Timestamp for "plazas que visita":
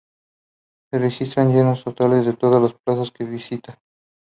2.73-3.79